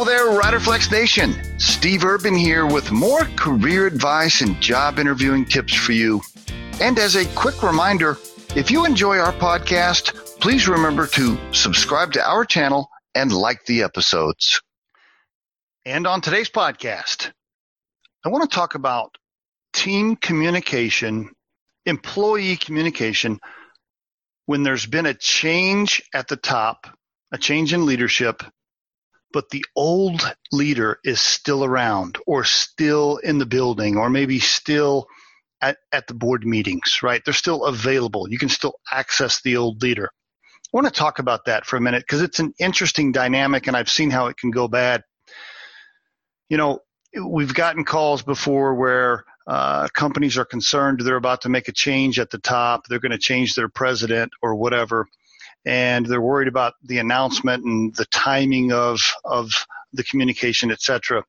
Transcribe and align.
Hello 0.00 0.06
there, 0.08 0.40
Riderflex 0.40 0.92
Nation. 0.92 1.34
Steve 1.58 2.04
Urban 2.04 2.36
here 2.36 2.64
with 2.66 2.92
more 2.92 3.24
career 3.34 3.88
advice 3.88 4.42
and 4.42 4.60
job 4.60 5.00
interviewing 5.00 5.44
tips 5.44 5.74
for 5.74 5.90
you. 5.90 6.22
And 6.80 6.96
as 7.00 7.16
a 7.16 7.26
quick 7.34 7.64
reminder, 7.64 8.16
if 8.54 8.70
you 8.70 8.86
enjoy 8.86 9.18
our 9.18 9.32
podcast, 9.32 10.14
please 10.38 10.68
remember 10.68 11.08
to 11.08 11.36
subscribe 11.52 12.12
to 12.12 12.24
our 12.24 12.44
channel 12.44 12.88
and 13.16 13.32
like 13.32 13.64
the 13.64 13.82
episodes. 13.82 14.62
And 15.84 16.06
on 16.06 16.20
today's 16.20 16.48
podcast, 16.48 17.32
I 18.24 18.28
want 18.28 18.48
to 18.48 18.54
talk 18.54 18.76
about 18.76 19.18
team 19.72 20.14
communication, 20.14 21.32
employee 21.86 22.56
communication 22.56 23.40
when 24.46 24.62
there's 24.62 24.86
been 24.86 25.06
a 25.06 25.14
change 25.14 26.00
at 26.14 26.28
the 26.28 26.36
top, 26.36 26.86
a 27.32 27.36
change 27.36 27.72
in 27.72 27.84
leadership, 27.84 28.44
but 29.32 29.50
the 29.50 29.64
old 29.76 30.34
leader 30.52 30.98
is 31.04 31.20
still 31.20 31.64
around 31.64 32.18
or 32.26 32.44
still 32.44 33.18
in 33.18 33.38
the 33.38 33.46
building 33.46 33.96
or 33.96 34.08
maybe 34.08 34.38
still 34.38 35.06
at, 35.60 35.78
at 35.92 36.06
the 36.06 36.14
board 36.14 36.46
meetings, 36.46 37.00
right? 37.02 37.22
They're 37.24 37.34
still 37.34 37.64
available. 37.64 38.28
You 38.30 38.38
can 38.38 38.48
still 38.48 38.74
access 38.90 39.42
the 39.42 39.56
old 39.56 39.82
leader. 39.82 40.10
I 40.54 40.76
want 40.76 40.86
to 40.86 40.92
talk 40.92 41.18
about 41.18 41.46
that 41.46 41.66
for 41.66 41.76
a 41.76 41.80
minute 41.80 42.02
because 42.02 42.22
it's 42.22 42.40
an 42.40 42.52
interesting 42.58 43.12
dynamic 43.12 43.66
and 43.66 43.76
I've 43.76 43.90
seen 43.90 44.10
how 44.10 44.26
it 44.26 44.36
can 44.36 44.50
go 44.50 44.68
bad. 44.68 45.02
You 46.48 46.56
know, 46.56 46.80
we've 47.26 47.54
gotten 47.54 47.84
calls 47.84 48.22
before 48.22 48.74
where 48.74 49.24
uh, 49.46 49.88
companies 49.94 50.36
are 50.36 50.44
concerned 50.44 51.00
they're 51.00 51.16
about 51.16 51.42
to 51.42 51.48
make 51.48 51.68
a 51.68 51.72
change 51.72 52.18
at 52.18 52.30
the 52.30 52.38
top, 52.38 52.86
they're 52.86 52.98
going 52.98 53.12
to 53.12 53.18
change 53.18 53.54
their 53.54 53.68
president 53.68 54.30
or 54.42 54.54
whatever 54.54 55.06
and 55.64 56.06
they're 56.06 56.20
worried 56.20 56.48
about 56.48 56.74
the 56.82 56.98
announcement 56.98 57.64
and 57.64 57.94
the 57.94 58.06
timing 58.06 58.72
of 58.72 59.00
of 59.24 59.50
the 59.92 60.04
communication, 60.04 60.70
etc. 60.70 61.24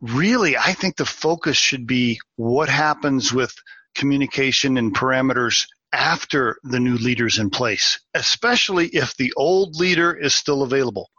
Really, 0.00 0.56
I 0.56 0.72
think 0.72 0.96
the 0.96 1.06
focus 1.06 1.56
should 1.56 1.86
be 1.86 2.20
what 2.36 2.68
happens 2.68 3.32
with 3.32 3.54
communication 3.94 4.76
and 4.76 4.94
parameters 4.94 5.66
after 5.92 6.58
the 6.62 6.80
new 6.80 6.96
leader's 6.96 7.38
in 7.38 7.50
place, 7.50 8.00
especially 8.14 8.86
if 8.88 9.16
the 9.16 9.32
old 9.36 9.76
leader 9.76 10.14
is 10.14 10.34
still 10.34 10.62
available. 10.62 11.10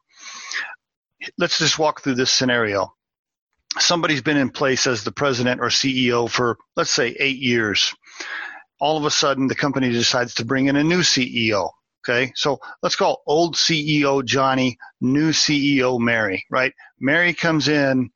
Let's 1.38 1.58
just 1.58 1.80
walk 1.80 2.02
through 2.02 2.16
this 2.16 2.32
scenario. 2.32 2.94
Somebody's 3.80 4.22
been 4.22 4.38
in 4.38 4.50
place 4.50 4.88
as 4.88 5.04
the 5.04 5.12
president 5.12 5.62
or 5.62 5.68
CEO 5.68 6.30
for, 6.30 6.58
let's 6.76 6.92
say, 6.92 7.16
eight 7.20 7.40
years. 7.40 7.94
All 8.80 8.98
of 8.98 9.06
a 9.06 9.12
sudden, 9.12 9.48
the 9.48 9.56
company 9.56 9.90
decides 9.90 10.36
to 10.36 10.46
bring 10.46 10.68
in 10.68 10.76
a 10.76 10.84
new 10.84 11.02
CEO. 11.02 11.72
Okay, 12.08 12.32
so 12.36 12.60
let's 12.82 12.96
call 12.96 13.22
old 13.28 13.56
CEO 13.56 14.24
Johnny, 14.24 14.78
new 15.02 15.32
CEO 15.32 16.00
Mary, 16.00 16.46
right? 16.50 16.72
Mary 17.02 17.34
comes 17.34 17.68
in, 17.68 18.12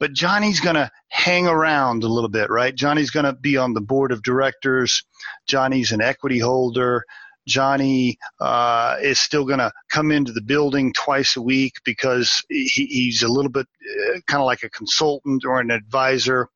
but 0.00 0.12
Johnny's 0.12 0.58
going 0.58 0.74
to 0.74 0.90
hang 1.08 1.46
around 1.46 2.02
a 2.02 2.08
little 2.08 2.28
bit, 2.28 2.50
right? 2.50 2.74
Johnny's 2.74 3.10
going 3.10 3.24
to 3.24 3.34
be 3.34 3.56
on 3.56 3.72
the 3.72 3.80
board 3.80 4.10
of 4.10 4.24
directors. 4.24 5.04
Johnny's 5.46 5.92
an 5.92 6.00
equity 6.00 6.40
holder. 6.40 7.04
Johnny 7.46 8.18
uh, 8.40 8.96
is 9.00 9.20
still 9.20 9.44
going 9.44 9.60
to 9.60 9.70
come 9.90 10.10
into 10.10 10.32
the 10.32 10.42
building 10.42 10.92
twice 10.92 11.36
a 11.36 11.42
week 11.42 11.74
because 11.84 12.42
he, 12.48 12.64
he's 12.86 13.22
a 13.22 13.28
little 13.28 13.52
bit 13.52 13.68
uh, 14.08 14.18
kind 14.26 14.40
of 14.40 14.46
like 14.46 14.64
a 14.64 14.70
consultant 14.70 15.44
or 15.44 15.60
an 15.60 15.70
advisor. 15.70 16.48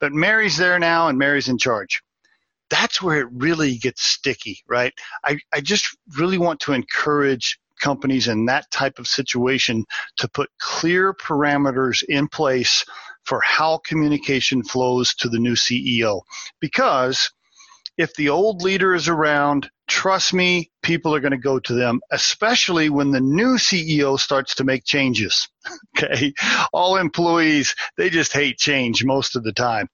But 0.00 0.12
Mary's 0.12 0.56
there 0.56 0.78
now, 0.78 1.08
and 1.08 1.18
Mary's 1.18 1.48
in 1.48 1.58
charge 1.58 2.02
that's 2.70 3.02
where 3.02 3.20
it 3.20 3.28
really 3.32 3.76
gets 3.76 4.02
sticky, 4.02 4.60
right? 4.68 4.92
I, 5.24 5.38
I 5.52 5.60
just 5.60 5.96
really 6.16 6.38
want 6.38 6.60
to 6.60 6.72
encourage 6.72 7.58
companies 7.80 8.28
in 8.28 8.46
that 8.46 8.70
type 8.70 8.98
of 8.98 9.06
situation 9.06 9.84
to 10.16 10.28
put 10.28 10.50
clear 10.58 11.14
parameters 11.14 12.02
in 12.08 12.28
place 12.28 12.84
for 13.24 13.40
how 13.40 13.78
communication 13.86 14.62
flows 14.62 15.14
to 15.14 15.28
the 15.28 15.38
new 15.38 15.54
CEO. 15.54 16.22
Because 16.60 17.30
if 17.98 18.14
the 18.14 18.28
old 18.28 18.62
leader 18.62 18.94
is 18.94 19.08
around, 19.08 19.68
trust 19.88 20.32
me, 20.32 20.70
people 20.82 21.14
are 21.14 21.20
going 21.20 21.32
to 21.32 21.36
go 21.36 21.58
to 21.58 21.74
them, 21.74 22.00
especially 22.12 22.88
when 22.88 23.10
the 23.10 23.20
new 23.20 23.56
CEO 23.56 24.18
starts 24.18 24.54
to 24.54 24.64
make 24.64 24.84
changes. 24.84 25.48
okay. 25.98 26.32
All 26.72 26.96
employees, 26.96 27.74
they 27.96 28.08
just 28.08 28.32
hate 28.32 28.56
change 28.56 29.04
most 29.04 29.34
of 29.34 29.42
the 29.42 29.52
time. 29.52 29.88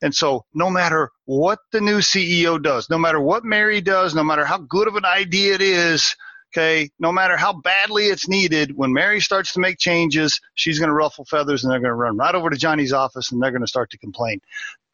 And 0.00 0.14
so 0.14 0.44
no 0.54 0.70
matter 0.70 1.10
what 1.24 1.58
the 1.72 1.80
new 1.80 1.98
CEO 1.98 2.62
does, 2.62 2.88
no 2.88 2.96
matter 2.96 3.20
what 3.20 3.44
Mary 3.44 3.80
does, 3.80 4.14
no 4.14 4.22
matter 4.22 4.44
how 4.44 4.58
good 4.58 4.86
of 4.86 4.94
an 4.94 5.04
idea 5.04 5.54
it 5.54 5.62
is, 5.62 6.14
okay, 6.54 6.90
no 7.00 7.10
matter 7.10 7.36
how 7.36 7.52
badly 7.52 8.04
it's 8.04 8.28
needed, 8.28 8.76
when 8.76 8.92
Mary 8.92 9.20
starts 9.20 9.52
to 9.54 9.60
make 9.60 9.78
changes, 9.78 10.40
she's 10.54 10.78
going 10.78 10.88
to 10.88 10.94
ruffle 10.94 11.24
feathers 11.24 11.64
and 11.64 11.72
they're 11.72 11.80
going 11.80 11.90
to 11.90 11.94
run 11.94 12.16
right 12.16 12.36
over 12.36 12.50
to 12.50 12.56
Johnny's 12.56 12.92
office 12.92 13.32
and 13.32 13.42
they're 13.42 13.50
going 13.50 13.62
to 13.62 13.66
start 13.66 13.90
to 13.90 13.98
complain. 13.98 14.40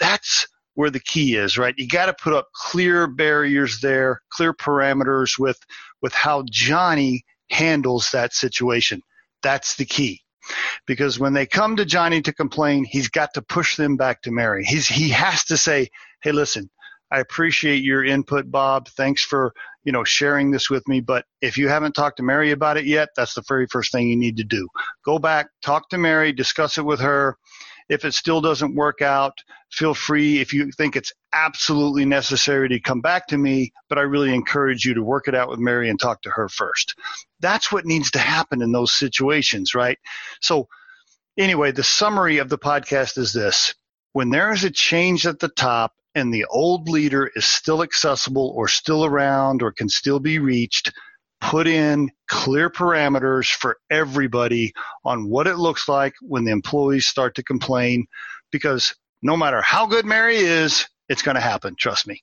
That's 0.01 0.49
where 0.75 0.91
the 0.91 1.01
key 1.01 1.37
is, 1.37 1.57
right? 1.57 1.75
You 1.77 1.89
got 1.89 2.07
to 2.07 2.15
put 2.15 2.33
up 2.33 2.49
clear 2.55 3.07
barriers 3.07 3.81
there, 3.81 4.23
clear 4.31 4.53
parameters 4.53 5.39
with 5.39 5.59
with 6.03 6.13
how 6.13 6.45
Johnny 6.51 7.25
handles 7.51 8.11
that 8.13 8.35
situation. 8.35 9.01
That's 9.43 9.77
the 9.77 9.85
key. 9.85 10.21
Because 10.87 11.19
when 11.19 11.33
they 11.33 11.47
come 11.47 11.77
to 11.77 11.87
Johnny 11.87 12.21
to 12.23 12.33
complain, 12.33 12.85
he's 12.85 13.09
got 13.09 13.33
to 13.35 13.43
push 13.43 13.77
them 13.77 13.97
back 13.97 14.21
to 14.23 14.31
Mary. 14.31 14.65
He's 14.65 14.87
he 14.87 15.09
has 15.11 15.45
to 15.45 15.57
say, 15.57 15.89
"Hey, 16.23 16.33
listen, 16.33 16.69
I 17.11 17.21
appreciate 17.21 17.83
your 17.83 18.05
input, 18.05 18.51
Bob. 18.51 18.89
Thanks 18.89 19.23
for, 19.23 19.55
you 19.85 19.93
know, 19.93 20.05
sharing 20.05 20.51
this 20.51 20.69
with 20.69 20.87
me, 20.89 21.01
but 21.01 21.25
if 21.41 21.57
you 21.57 21.69
haven't 21.69 21.93
talked 21.93 22.17
to 22.17 22.23
Mary 22.23 22.51
about 22.51 22.77
it 22.77 22.87
yet, 22.87 23.11
that's 23.17 23.35
the 23.35 23.45
very 23.47 23.67
first 23.69 23.93
thing 23.93 24.09
you 24.09 24.17
need 24.17 24.37
to 24.39 24.45
do. 24.45 24.69
Go 25.05 25.19
back, 25.19 25.47
talk 25.63 25.89
to 25.91 25.99
Mary, 25.99 26.33
discuss 26.33 26.77
it 26.77 26.85
with 26.85 27.01
her 27.01 27.39
if 27.89 28.05
it 28.05 28.15
still 28.15 28.41
doesn't 28.41 28.75
work 28.75 29.03
out, 29.03 29.39
feel 29.71 29.95
free 29.95 30.41
if 30.41 30.53
you 30.53 30.71
think 30.73 30.97
it's 30.97 31.13
absolutely 31.33 32.05
necessary 32.05 32.69
to 32.69 32.81
come 32.81 33.01
back 33.01 33.27
to 33.29 33.39
me, 33.39 33.73
but 33.89 33.99
I 33.99 34.03
really 34.03 34.35
encourage 34.35 34.85
you 34.85 34.95
to 34.95 35.03
work 35.03 35.29
it 35.29 35.35
out 35.35 35.49
with 35.49 35.59
Mary 35.59 35.91
and 35.91 36.01
talk 36.01 36.23
to 36.23 36.31
her 36.31 36.49
first. 36.49 36.95
That's 37.41 37.71
what 37.71 37.85
needs 37.85 38.11
to 38.13 38.19
happen 38.19 38.63
in 38.63 38.73
those 38.73 38.93
situations, 38.93 39.75
right? 39.75 39.99
So, 40.41 40.69
anyway, 41.37 41.73
the 41.73 41.85
summary 41.85 42.39
of 42.39 42.49
the 42.49 42.59
podcast 42.59 43.19
is 43.19 43.33
this 43.33 43.75
when 44.13 44.31
there 44.31 44.53
is 44.53 44.65
a 44.65 44.71
change 44.71 45.27
at 45.27 45.41
the 45.41 45.49
top 45.49 45.93
and 46.15 46.33
the 46.33 46.45
old 46.47 46.89
leader 46.89 47.31
is 47.35 47.45
still 47.45 47.83
accessible 47.83 48.53
or 48.57 48.69
still 48.69 49.05
around 49.05 49.63
or 49.63 49.73
can 49.73 49.89
still 49.89 50.21
be 50.21 50.39
reached, 50.39 50.93
put 51.45 51.67
in 51.67 52.11
clear 52.27 52.71
parameters 52.71 53.53
for 53.53 53.77
everybody 53.91 54.73
on 55.05 55.29
what 55.29 55.47
it 55.47 55.57
looks 55.57 55.89
like 55.89 56.15
when 56.23 56.45
the 56.45 56.51
employees 56.51 57.07
start 57.07 57.35
to 57.35 57.43
complain 57.43 58.07
because 58.51 58.95
no 59.21 59.37
matter 59.37 59.61
how 59.61 59.87
good 59.87 60.07
Mary 60.07 60.37
is, 60.37 60.89
it's 61.07 61.21
going 61.21 61.35
to 61.35 61.43
happen, 61.43 61.77
trust 61.79 62.07
me. 62.07 62.23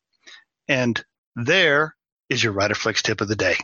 And 0.68 1.04
there 1.36 1.96
is 2.30 2.44
your 2.44 2.54
Riderflex 2.54 3.04
tip 3.04 3.22
of 3.22 3.28
the 3.28 3.36
day. 3.36 3.58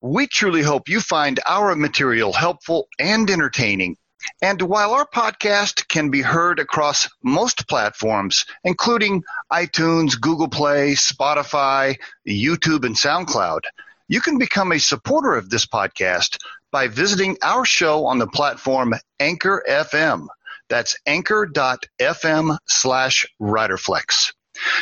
We 0.00 0.28
truly 0.28 0.62
hope 0.62 0.88
you 0.88 1.00
find 1.00 1.40
our 1.46 1.74
material 1.74 2.32
helpful 2.32 2.86
and 3.00 3.28
entertaining. 3.28 3.96
And 4.40 4.62
while 4.62 4.92
our 4.92 5.06
podcast 5.06 5.88
can 5.88 6.10
be 6.10 6.22
heard 6.22 6.60
across 6.60 7.08
most 7.24 7.66
platforms, 7.66 8.46
including 8.62 9.24
iTunes, 9.52 10.20
Google 10.20 10.48
Play, 10.48 10.92
Spotify, 10.92 11.96
YouTube, 12.26 12.84
and 12.84 12.94
SoundCloud, 12.94 13.62
you 14.08 14.20
can 14.20 14.38
become 14.38 14.72
a 14.72 14.78
supporter 14.78 15.34
of 15.34 15.50
this 15.50 15.66
podcast 15.66 16.38
by 16.70 16.88
visiting 16.88 17.36
our 17.42 17.64
show 17.64 18.06
on 18.06 18.18
the 18.18 18.26
platform 18.26 18.94
Anchor 19.20 19.62
FM. 19.68 20.26
That's 20.68 20.96
anchor.fm 21.06 22.58
slash 22.66 23.26
riderflex. 23.40 24.32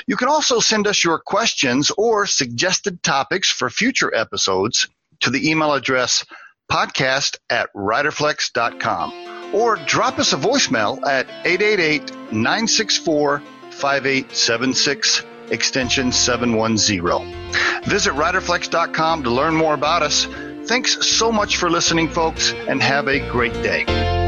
You 0.07 0.17
can 0.17 0.29
also 0.29 0.61
send 0.61 0.87
us 0.87 1.03
your 1.03 1.19
questions 1.19 1.91
or 1.97 2.27
suggested 2.27 3.03
topics 3.03 3.51
for 3.51 3.71
future 3.71 4.15
episodes 4.15 4.89
to 5.21 5.31
the 5.31 5.51
email 5.51 5.73
address 5.73 6.25
podcast 6.71 7.37
at 7.51 7.73
riderflex.com 7.75 9.55
or 9.55 9.77
drop 9.87 10.19
us 10.19 10.33
a 10.33 10.37
voicemail 10.37 11.05
at 11.07 11.27
888 11.45 12.33
964 12.33 13.43
5876 13.71 15.25
extension 15.51 16.13
710. 16.13 17.62
Visit 17.85 18.15
riderflex.com 18.15 19.25
to 19.25 19.31
learn 19.31 19.55
more 19.55 19.75
about 19.75 20.03
us. 20.03 20.27
Thanks 20.67 21.07
so 21.07 21.33
much 21.33 21.57
for 21.57 21.69
listening, 21.69 22.09
folks, 22.09 22.53
and 22.53 22.83
have 22.83 23.09
a 23.09 23.19
great 23.31 23.53
day. 23.55 24.22